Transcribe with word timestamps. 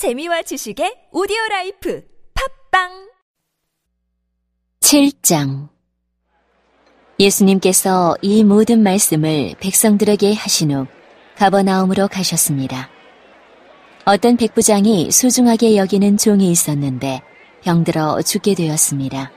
재미와 0.00 0.40
지식의 0.40 1.08
오디오 1.12 1.36
라이프 1.50 2.02
팝빵 2.70 3.10
7장 4.80 5.68
예수님께서 7.18 8.16
이 8.22 8.42
모든 8.42 8.82
말씀을 8.82 9.56
백성들에게 9.60 10.32
하신 10.32 10.72
후 10.72 10.86
가버나움으로 11.36 12.08
가셨습니다. 12.08 12.88
어떤 14.06 14.38
백부장이 14.38 15.10
소중하게 15.10 15.76
여기는 15.76 16.16
종이 16.16 16.50
있었는데 16.50 17.20
병들어 17.60 18.22
죽게 18.22 18.54
되었습니다. 18.54 19.30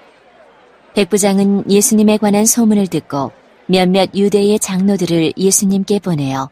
백부장은 0.95 1.69
예수님에 1.69 2.15
관한 2.15 2.45
소문을 2.45 2.87
듣고 2.87 3.33
몇몇 3.67 4.11
유대의 4.15 4.59
장로들을 4.59 5.33
예수님께 5.35 5.99
보내어 5.99 6.49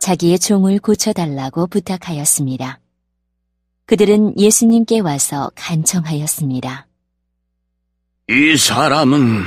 자기의 0.00 0.40
종을 0.40 0.80
고쳐달라고 0.80 1.68
부탁하였습니다. 1.68 2.81
그들은 3.86 4.38
예수님께 4.38 5.00
와서 5.00 5.50
간청하였습니다. 5.54 6.86
이 8.30 8.56
사람은 8.56 9.44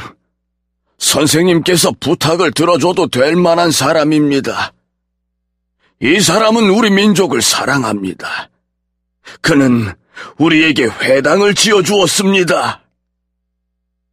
선생님께서 0.97 1.93
부탁을 1.99 2.51
들어줘도 2.51 3.07
될 3.07 3.35
만한 3.35 3.71
사람입니다. 3.71 4.73
이 6.01 6.19
사람은 6.19 6.69
우리 6.69 6.89
민족을 6.89 7.41
사랑합니다. 7.41 8.49
그는 9.41 9.93
우리에게 10.37 10.85
회당을 10.85 11.55
지어 11.55 11.81
주었습니다. 11.81 12.83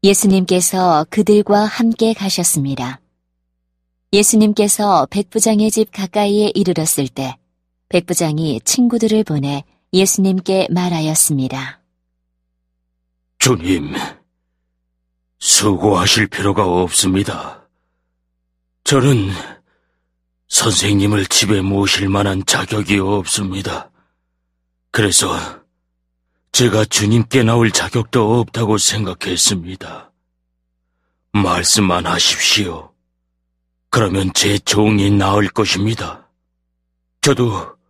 예수님께서 0.05 1.07
그들과 1.11 1.65
함께 1.65 2.13
가셨습니다. 2.13 3.01
예수님께서 4.13 5.07
백부장의 5.11 5.71
집 5.71 5.91
가까이에 5.93 6.53
이르렀을 6.55 7.09
때 7.09 7.37
백부장이 7.89 8.61
친구들을 8.65 9.25
보내 9.25 9.65
예수님께 9.93 10.69
말하였습니다. 10.71 11.81
주님, 13.39 13.95
수고하실 15.39 16.29
필요가 16.29 16.65
없습니다. 16.65 17.69
저는 18.85 19.31
선생님을 20.49 21.27
집에 21.27 21.61
모실 21.61 22.09
만한 22.09 22.45
자격이 22.47 22.99
없습니다. 23.01 23.91
그래서 24.91 25.29
제가 26.53 26.85
주님께 26.85 27.43
나올 27.43 27.71
자격도 27.71 28.41
없다고 28.41 28.79
생각했습니다. 28.79 30.13
말씀만 31.33 32.07
하십시오. 32.07 32.93
그러면 33.91 34.31
제 34.35 34.59
종이 34.59 35.11
나을 35.11 35.49
것입니다. 35.49 36.31
저도 37.21 37.82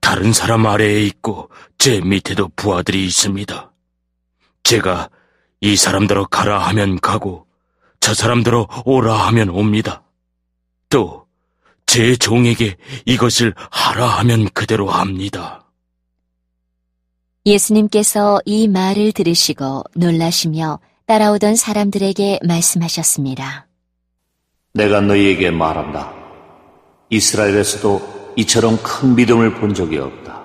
다른 0.00 0.32
사람 0.32 0.66
아래에 0.66 1.02
있고 1.04 1.50
제 1.78 2.00
밑에도 2.00 2.48
부하들이 2.56 3.04
있습니다. 3.06 3.72
제가 4.62 5.10
이 5.60 5.76
사람들로 5.76 6.26
가라 6.26 6.58
하면 6.68 6.98
가고 7.00 7.46
저 8.00 8.14
사람들로 8.14 8.66
오라 8.84 9.14
하면 9.14 9.50
옵니다. 9.50 10.02
또 10.88 11.30
제 11.92 12.14
종에게 12.14 12.76
이것을 13.04 13.52
하라 13.68 14.06
하면 14.20 14.48
그대로 14.50 14.88
합니다. 14.88 15.64
예수님께서 17.44 18.40
이 18.44 18.68
말을 18.68 19.10
들으시고 19.10 19.82
놀라시며 19.96 20.78
따라오던 21.06 21.56
사람들에게 21.56 22.38
말씀하셨습니다. 22.46 23.66
내가 24.72 25.00
너희에게 25.00 25.50
말한다. 25.50 26.14
이스라엘에서도 27.10 28.19
이처럼 28.36 28.78
큰 28.82 29.14
믿음을 29.14 29.54
본 29.54 29.74
적이 29.74 29.98
없다. 29.98 30.44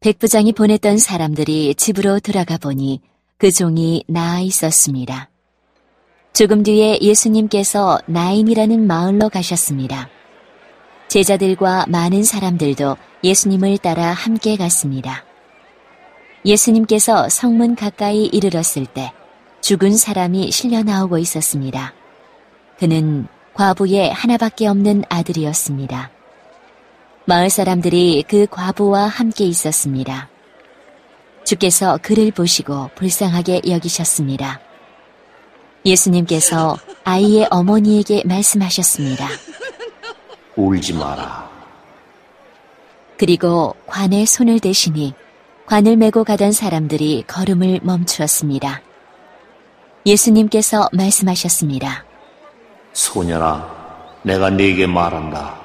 백부장이 0.00 0.52
보냈던 0.52 0.98
사람들이 0.98 1.74
집으로 1.76 2.18
돌아가 2.18 2.58
보니 2.58 3.00
그 3.38 3.50
종이 3.50 4.04
나아 4.08 4.40
있었습니다. 4.40 5.30
조금 6.32 6.62
뒤에 6.62 6.98
예수님께서 7.00 7.98
나인이라는 8.06 8.86
마을로 8.86 9.28
가셨습니다. 9.28 10.08
제자들과 11.08 11.86
많은 11.88 12.24
사람들도 12.24 12.96
예수님을 13.22 13.78
따라 13.78 14.12
함께 14.12 14.56
갔습니다. 14.56 15.24
예수님께서 16.44 17.28
성문 17.28 17.76
가까이 17.76 18.24
이르렀을 18.24 18.86
때 18.86 19.12
죽은 19.60 19.96
사람이 19.96 20.50
실려 20.50 20.82
나오고 20.82 21.18
있었습니다. 21.18 21.94
그는 22.78 23.28
과부의 23.54 24.12
하나밖에 24.12 24.66
없는 24.66 25.04
아들이었습니다. 25.08 26.10
마을 27.24 27.50
사람들이 27.50 28.24
그 28.26 28.46
과부와 28.50 29.06
함께 29.06 29.44
있었습니다. 29.44 30.28
주께서 31.44 31.98
그를 32.02 32.30
보시고 32.30 32.90
불쌍하게 32.94 33.62
여기셨습니다. 33.68 34.60
예수님께서 35.84 36.76
아이의 37.04 37.48
어머니에게 37.50 38.22
말씀하셨습니다. 38.24 39.28
울지 40.56 40.94
마라. 40.94 41.50
그리고 43.18 43.74
관에 43.86 44.24
손을 44.24 44.60
대시니 44.60 45.14
관을 45.66 45.96
메고 45.96 46.24
가던 46.24 46.52
사람들이 46.52 47.24
걸음을 47.26 47.80
멈추었습니다. 47.82 48.82
예수님께서 50.04 50.88
말씀하셨습니다. 50.92 52.04
소년아, 52.92 54.20
내가 54.22 54.50
네게 54.50 54.86
말한다. 54.86 55.58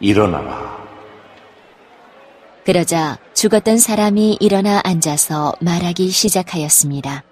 일어나라. 0.00 0.82
그러자 2.64 3.18
죽었던 3.34 3.78
사람이 3.78 4.38
일어나 4.40 4.80
앉아서 4.84 5.54
말하기 5.60 6.10
시작하였습니다. 6.10 7.24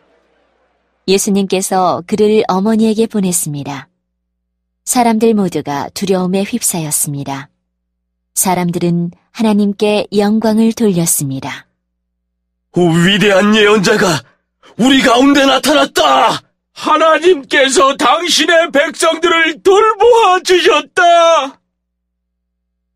예수님께서 1.07 2.03
그를 2.07 2.43
어머니에게 2.49 3.07
보냈습니다. 3.07 3.89
사람들 4.85 5.35
모두가 5.35 5.89
두려움에 5.95 6.43
휩싸였습니다. 6.43 7.49
사람들은 8.35 9.13
하나님께 9.31 10.07
영광을 10.17 10.73
돌렸습니다. 10.73 11.67
위대한 12.77 13.55
예언자가 13.55 14.23
우리 14.79 15.01
가운데 15.01 15.45
나타났다! 15.47 16.50
하나님께서 16.81 17.95
당신의 17.97 18.71
백성들을 18.73 19.63
돌보아 19.63 20.41
주셨다! 20.41 21.61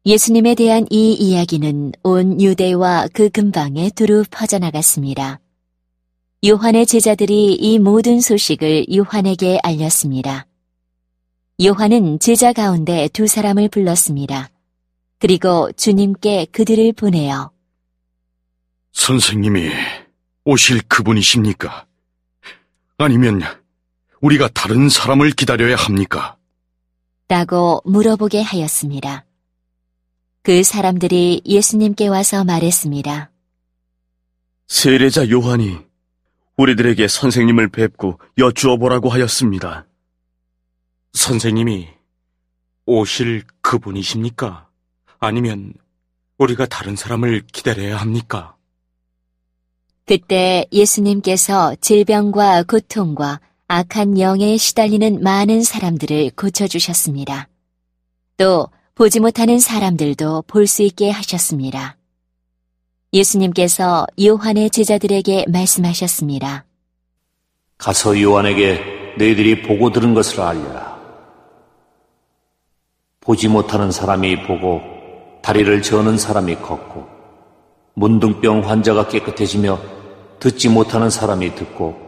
예수님에 0.06 0.54
대한 0.54 0.86
이 0.90 1.12
이야기는 1.12 1.92
온 2.02 2.40
유대와 2.40 3.08
그 3.12 3.28
근방에 3.28 3.90
두루 3.90 4.24
퍼져나갔습니다. 4.30 5.40
요한의 6.46 6.86
제자들이 6.86 7.54
이 7.54 7.78
모든 7.78 8.20
소식을 8.20 8.86
요한에게 8.94 9.60
알렸습니다. 9.62 10.46
요한은 11.62 12.18
제자 12.18 12.52
가운데 12.52 13.08
두 13.08 13.26
사람을 13.26 13.68
불렀습니다. 13.68 14.50
그리고 15.18 15.70
주님께 15.72 16.46
그들을 16.52 16.92
보내어 16.94 17.50
선생님이 18.92 19.70
오실 20.44 20.82
그분이십니까? 20.82 21.86
아니면 22.98 23.42
우리가 24.24 24.48
다른 24.54 24.88
사람을 24.88 25.32
기다려야 25.32 25.76
합니까? 25.76 26.38
라고 27.28 27.82
물어보게 27.84 28.40
하였습니다. 28.40 29.26
그 30.42 30.62
사람들이 30.62 31.42
예수님께 31.44 32.08
와서 32.08 32.42
말했습니다. 32.42 33.30
세례자 34.66 35.28
요한이 35.28 35.76
우리들에게 36.56 37.06
선생님을 37.06 37.68
뵙고 37.68 38.18
여쭈어 38.38 38.78
보라고 38.78 39.10
하였습니다. 39.10 39.86
선생님이 41.12 41.88
오실 42.86 43.42
그분이십니까? 43.60 44.68
아니면 45.18 45.74
우리가 46.38 46.64
다른 46.64 46.96
사람을 46.96 47.42
기다려야 47.52 47.98
합니까? 47.98 48.56
그때 50.06 50.64
예수님께서 50.72 51.76
질병과 51.82 52.62
고통과 52.62 53.40
악한 53.68 54.18
영에 54.18 54.56
시달리는 54.58 55.22
많은 55.22 55.62
사람들을 55.62 56.32
고쳐주셨습니다. 56.36 57.48
또 58.36 58.68
보지 58.94 59.20
못하는 59.20 59.58
사람들도 59.58 60.44
볼 60.46 60.66
수 60.66 60.82
있게 60.82 61.10
하셨습니다. 61.10 61.96
예수님께서 63.12 64.06
요한의 64.22 64.70
제자들에게 64.70 65.46
말씀하셨습니다. 65.48 66.64
가서 67.78 68.20
요한에게 68.20 69.14
너희들이 69.18 69.62
보고 69.62 69.90
들은 69.90 70.14
것을 70.14 70.40
알려라. 70.40 70.94
보지 73.20 73.48
못하는 73.48 73.90
사람이 73.90 74.42
보고 74.42 74.80
다리를 75.42 75.80
저는 75.80 76.18
사람이 76.18 76.56
걷고 76.56 77.06
문둥병 77.94 78.68
환자가 78.68 79.08
깨끗해지며 79.08 79.80
듣지 80.38 80.68
못하는 80.68 81.08
사람이 81.08 81.54
듣고 81.54 82.03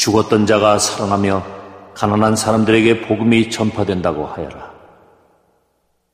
죽었던 0.00 0.46
자가 0.46 0.78
살아나며 0.78 1.44
가난한 1.92 2.34
사람들에게 2.34 3.02
복음이 3.02 3.50
전파된다고 3.50 4.24
하여라. 4.24 4.70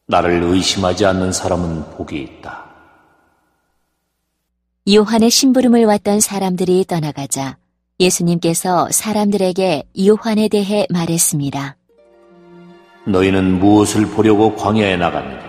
나를 0.09 0.43
의심하지 0.43 1.07
않는 1.07 1.31
사람은 1.31 1.91
복이 1.93 2.21
있다. 2.21 2.65
요한의 4.93 5.31
심부름을 5.31 5.85
왔던 5.85 6.19
사람들이 6.19 6.85
떠나가자 6.89 7.59
예수님께서 8.01 8.89
사람들에게 8.91 9.85
요한에 10.05 10.49
대해 10.49 10.89
말했습니다. 10.91 11.77
너희는 13.05 13.61
무엇을 13.61 14.07
보려고 14.07 14.57
광야에 14.57 14.97
나갔느냐? 14.97 15.47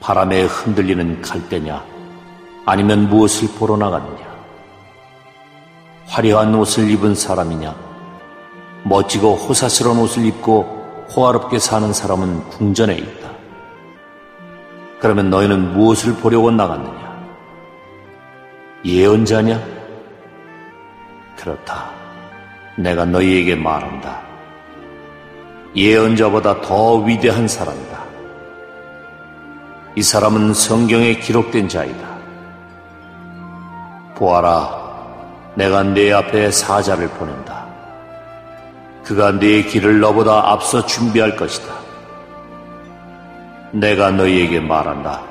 바람에 0.00 0.42
흔들리는 0.42 1.22
갈대냐? 1.22 1.82
아니면 2.66 3.08
무엇을 3.08 3.48
보러 3.58 3.78
나갔느냐? 3.78 4.23
화려한 6.06 6.54
옷을 6.54 6.90
입은 6.90 7.14
사람이냐? 7.14 7.74
멋지고 8.84 9.34
호사스러운 9.34 9.98
옷을 9.98 10.24
입고 10.26 11.06
호화롭게 11.14 11.58
사는 11.58 11.92
사람은 11.92 12.48
궁전에 12.50 12.94
있다. 12.96 13.30
그러면 15.00 15.30
너희는 15.30 15.72
무엇을 15.74 16.14
보려고 16.14 16.50
나갔느냐? 16.50 17.14
예언자냐? 18.84 19.60
그렇다. 21.36 21.90
내가 22.76 23.04
너희에게 23.04 23.54
말한다. 23.54 24.20
예언자보다 25.76 26.60
더 26.60 26.96
위대한 26.96 27.48
사람이다. 27.48 28.04
이 29.96 30.02
사람은 30.02 30.54
성경에 30.54 31.14
기록된 31.14 31.68
자이다. 31.68 32.14
보아라, 34.14 34.83
내가 35.54 35.82
네 35.82 36.12
앞에 36.12 36.50
사자를 36.50 37.08
보낸다. 37.10 37.64
그가 39.04 39.38
네 39.38 39.62
길을 39.62 40.00
너보다 40.00 40.50
앞서 40.50 40.84
준비할 40.84 41.36
것이다. 41.36 41.72
내가 43.72 44.10
너희에게 44.10 44.60
말한다. 44.60 45.22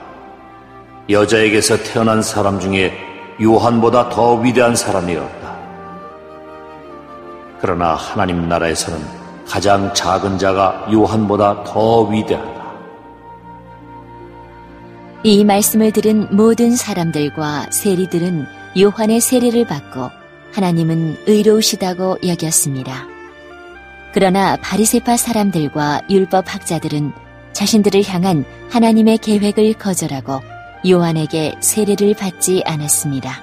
여자에게서 1.09 1.77
태어난 1.83 2.21
사람 2.21 2.59
중에 2.59 2.93
요한보다 3.41 4.09
더 4.09 4.35
위대한 4.35 4.75
사람이 4.75 5.15
없다. 5.15 5.55
그러나 7.59 7.95
하나님 7.95 8.47
나라에서는 8.47 8.99
가장 9.47 9.93
작은 9.93 10.37
자가 10.37 10.87
요한보다 10.91 11.63
더 11.63 12.03
위대하다. 12.03 12.53
이 15.23 15.43
말씀을 15.45 15.91
들은 15.91 16.27
모든 16.35 16.75
사람들과 16.75 17.67
세리들은 17.71 18.62
요한의 18.79 19.21
세례를 19.21 19.65
받고 19.65 20.09
하나님은 20.51 21.23
의로우시다고 21.27 22.17
여겼습니다. 22.25 23.07
그러나 24.13 24.55
바리세파 24.57 25.17
사람들과 25.17 26.01
율법 26.09 26.53
학자들은 26.53 27.11
자신들을 27.53 28.03
향한 28.07 28.45
하나님의 28.69 29.19
계획을 29.19 29.73
거절하고 29.73 30.41
요한에게 30.87 31.55
세례를 31.59 32.15
받지 32.15 32.61
않았습니다. 32.65 33.41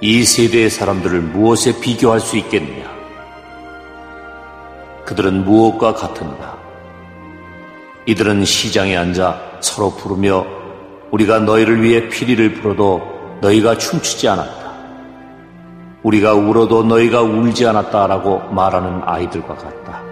이 0.00 0.24
세대의 0.24 0.68
사람들을 0.70 1.20
무엇에 1.20 1.80
비교할 1.80 2.20
수 2.20 2.36
있겠느냐? 2.36 2.94
그들은 5.04 5.44
무엇과 5.44 5.94
같은가? 5.94 6.58
이들은 8.06 8.44
시장에 8.44 8.96
앉아 8.96 9.58
서로 9.60 9.96
부르며 9.96 10.44
우리가 11.10 11.40
너희를 11.40 11.82
위해 11.82 12.08
피리를 12.08 12.54
불어도 12.54 13.15
너희가 13.40 13.76
춤추지 13.78 14.28
않았다. 14.28 14.66
우리가 16.02 16.34
울어도 16.34 16.84
너희가 16.84 17.22
울지 17.22 17.66
않았다라고 17.66 18.50
말하는 18.52 19.02
아이들과 19.04 19.54
같다. 19.54 20.02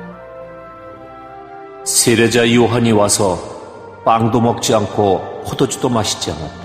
세례자 1.84 2.52
요한이 2.52 2.92
와서 2.92 3.38
빵도 4.04 4.40
먹지 4.40 4.74
않고 4.74 5.44
포도주도 5.46 5.88
마시지 5.88 6.30
않았다. 6.30 6.64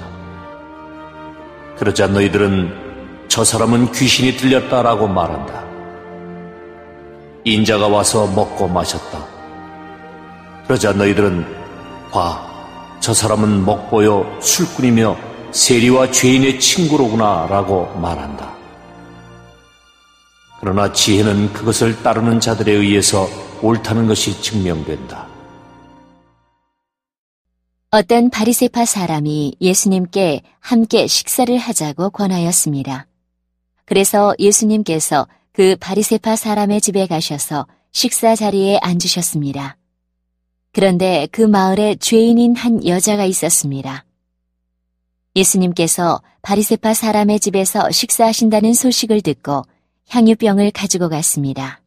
그러자 1.78 2.08
너희들은 2.08 3.28
저 3.28 3.44
사람은 3.44 3.92
귀신이 3.92 4.36
들렸다라고 4.38 5.08
말한다. 5.08 5.64
인자가 7.44 7.88
와서 7.88 8.28
먹고 8.28 8.68
마셨다. 8.68 9.20
그러자 10.66 10.94
너희들은 10.94 11.46
봐, 12.12 12.42
저 13.00 13.14
사람은 13.14 13.66
먹보여 13.66 14.40
술꾼이며 14.40 15.29
세리와 15.52 16.12
죄인의 16.12 16.60
친구로구나 16.60 17.48
라고 17.50 17.88
말한다. 18.00 18.54
그러나 20.60 20.92
지혜는 20.92 21.54
그것을 21.54 22.04
따르는 22.04 22.40
자들에 22.40 22.72
의해서 22.72 23.28
옳다는 23.62 24.08
것이 24.08 24.42
증명된다. 24.42 25.28
어떤 27.92 28.30
바리세파 28.30 28.86
사람이 28.86 29.56
예수님께 29.62 30.42
함께 30.60 31.08
식사를 31.08 31.58
하자고 31.58 32.12
권하였습니다. 32.12 33.08
그래서 33.86 34.36
예수님께서 34.38 35.28
그 35.54 35.76
바리세파 35.80 36.36
사람의 36.36 36.82
집에 36.82 37.08
가셔서 37.08 37.66
식사 37.92 38.36
자리에 38.36 38.78
앉으셨습니다. 38.82 39.78
그런데 40.72 41.28
그 41.32 41.42
마을에 41.42 41.96
죄인인 41.96 42.56
한 42.56 42.86
여자가 42.86 43.26
있었습니다. 43.26 44.06
예수님께서 45.36 46.22
바리세파 46.42 46.94
사람의 46.94 47.40
집에서 47.40 47.92
식사하신다는 47.92 48.74
소식을 48.74 49.22
듣고 49.22 49.64
향유병을 50.10 50.72
가지고 50.72 51.10
갔습니다. 51.10 51.82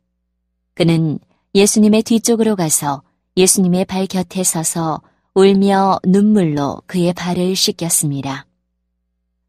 그는 0.74 1.18
예수님의 1.54 2.02
뒤쪽으로 2.02 2.56
가서 2.56 3.02
예수님의 3.36 3.84
발 3.86 4.06
곁에 4.06 4.44
서서 4.44 5.00
울며 5.34 5.98
눈물로 6.04 6.82
그의 6.86 7.12
발을 7.14 7.56
씻겼습니다. 7.56 8.46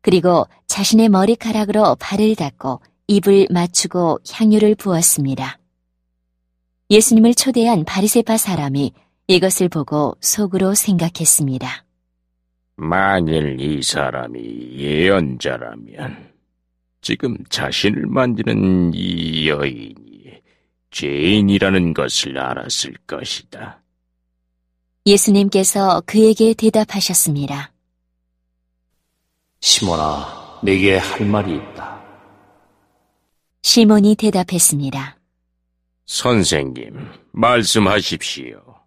그리고 0.01 0.47
자신의 0.67 1.09
머리카락으로 1.09 1.95
발을 1.95 2.35
닦고 2.35 2.81
입을 3.07 3.47
맞추고 3.49 4.19
향유를 4.31 4.75
부었습니다. 4.75 5.59
예수님을 6.89 7.35
초대한 7.35 7.85
바리세파 7.85 8.37
사람이 8.37 8.93
이것을 9.27 9.69
보고 9.69 10.15
속으로 10.19 10.73
생각했습니다. 10.73 11.82
만일 12.75 13.59
이 13.59 13.81
사람이 13.81 14.77
예언자라면 14.77 16.33
지금 17.01 17.37
자신을 17.49 18.07
만지는 18.07 18.91
이 18.93 19.49
여인이 19.49 20.41
죄인이라는 20.91 21.93
것을 21.93 22.37
알았을 22.37 22.93
것이다. 23.05 23.81
예수님께서 25.05 26.01
그에게 26.05 26.53
대답하셨습니다. 26.53 27.73
시몬아, 29.59 30.61
내게 30.63 30.97
할 30.97 31.25
말이 31.25 31.55
있다. 31.55 32.01
시몬이 33.63 34.15
대답했습니다. 34.15 35.17
선생님, 36.05 37.09
말씀하십시오. 37.31 38.82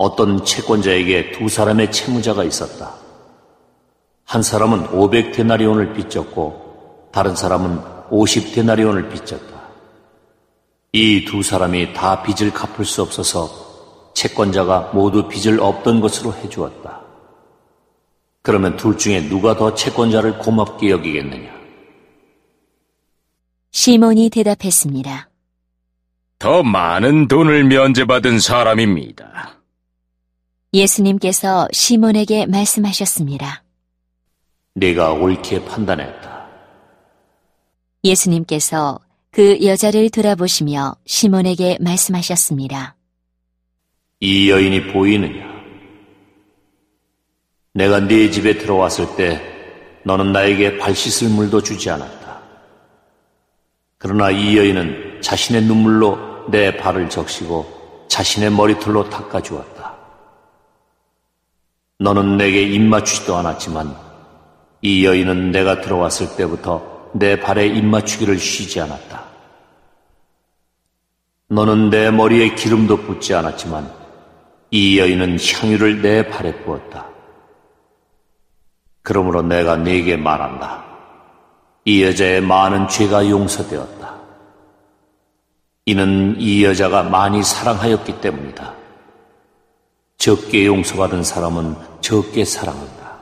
어떤 0.00 0.42
채권자에게 0.46 1.32
두 1.32 1.50
사람의 1.50 1.92
채무자가 1.92 2.42
있었다. 2.44 2.94
한 4.24 4.42
사람은 4.42 4.86
500데나리온을 4.86 5.94
빚졌고 5.94 7.10
다른 7.12 7.36
사람은 7.36 7.82
50데나리온을 8.10 9.12
빚졌다. 9.12 9.60
이 10.94 11.26
두 11.26 11.42
사람이 11.42 11.92
다 11.92 12.22
빚을 12.22 12.50
갚을 12.50 12.86
수 12.86 13.02
없어서 13.02 13.50
채권자가 14.14 14.92
모두 14.94 15.28
빚을 15.28 15.60
없던 15.60 16.00
것으로 16.00 16.32
해주었다. 16.32 17.02
그러면 18.40 18.78
둘 18.78 18.96
중에 18.96 19.28
누가 19.28 19.54
더 19.54 19.74
채권자를 19.74 20.38
고맙게 20.38 20.88
여기겠느냐? 20.92 21.50
시몬이 23.70 24.30
대답했습니다. 24.30 25.28
더 26.38 26.62
많은 26.62 27.28
돈을 27.28 27.64
면제받은 27.64 28.38
사람입니다. 28.40 29.59
예수님께서 30.72 31.66
시몬에게 31.72 32.46
말씀하셨습니다. 32.46 33.64
내가 34.74 35.12
옳게 35.12 35.64
판단했다. 35.64 36.46
예수님께서 38.04 39.00
그 39.32 39.64
여자를 39.64 40.10
돌아보시며 40.10 40.94
시몬에게 41.06 41.78
말씀하셨습니다. 41.80 42.96
이 44.20 44.50
여인이 44.50 44.92
보이느냐? 44.92 45.50
내가 47.72 48.00
네 48.00 48.30
집에 48.30 48.56
들어왔을 48.56 49.16
때 49.16 49.40
너는 50.04 50.32
나에게 50.32 50.78
발 50.78 50.94
씻을 50.94 51.30
물도 51.30 51.62
주지 51.62 51.90
않았다. 51.90 52.40
그러나 53.98 54.30
이 54.30 54.56
여인은 54.56 55.20
자신의 55.20 55.62
눈물로 55.64 56.48
내 56.50 56.76
발을 56.76 57.10
적시고 57.10 58.06
자신의 58.08 58.50
머리털로 58.52 59.10
닦아주었다. 59.10 59.79
너는 62.00 62.38
내게 62.38 62.62
입맞추지도 62.62 63.36
않았지만 63.36 63.94
이 64.80 65.04
여인은 65.04 65.50
내가 65.50 65.82
들어왔을 65.82 66.34
때부터 66.34 67.10
내 67.12 67.38
발에 67.38 67.66
입맞추기를 67.66 68.38
쉬지 68.38 68.80
않았다. 68.80 69.22
너는 71.48 71.90
내 71.90 72.10
머리에 72.10 72.54
기름도 72.54 73.02
붓지 73.02 73.34
않았지만 73.34 73.92
이 74.70 74.98
여인은 74.98 75.36
향유를 75.38 76.00
내 76.00 76.26
발에 76.26 76.62
부었다. 76.62 77.06
그러므로 79.02 79.42
내가 79.42 79.76
네게 79.76 80.16
말한다. 80.16 80.82
이 81.84 82.02
여자의 82.02 82.40
많은 82.40 82.88
죄가 82.88 83.28
용서되었다. 83.28 84.14
이는 85.84 86.36
이 86.38 86.64
여자가 86.64 87.02
많이 87.02 87.42
사랑하였기 87.42 88.22
때문이다. 88.22 88.80
적게 90.20 90.66
용서받은 90.66 91.24
사람은 91.24 91.74
적게 92.02 92.44
사랑한다. 92.44 93.20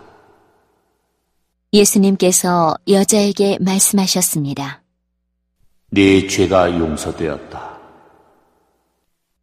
예수님께서 1.72 2.74
여자에게 2.88 3.58
말씀하셨습니다. 3.60 4.82
네 5.90 6.26
죄가 6.26 6.76
용서되었다. 6.76 7.78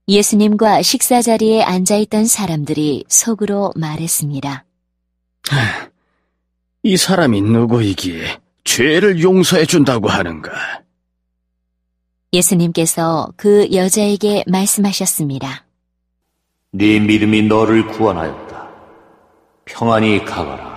예수님과 0.09 0.81
식사 0.81 1.21
자리에 1.21 1.63
앉아 1.63 1.95
있던 1.95 2.25
사람들이 2.25 3.05
속으로 3.07 3.71
말했습니다. 3.77 4.65
이 6.83 6.97
사람이 6.97 7.41
누구이기에 7.41 8.37
죄를 8.65 9.21
용서해 9.21 9.65
준다고 9.65 10.09
하는가? 10.09 10.51
예수님께서 12.33 13.31
그 13.37 13.69
여자에게 13.71 14.43
말씀하셨습니다. 14.45 15.64
네 16.77 16.99
믿음이 16.99 17.43
너를 17.43 17.87
구원하였다. 17.87 18.67
평안히 19.63 20.25
가거라. 20.25 20.74